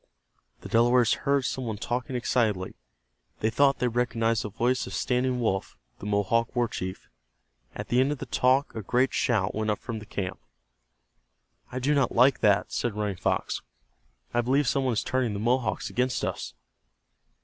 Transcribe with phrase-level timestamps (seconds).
[0.61, 2.73] The Delawares heard some one talking excitedly.
[3.41, 7.07] They thought they recognized the voice of Standing Wolf, the Mohawk war chief.
[7.75, 10.39] At the end of the talk a great shout went up from the camp.
[11.71, 13.61] "I do not like that," said Running Fox.
[14.33, 16.55] "I believe some one is turning the Mohawks against us."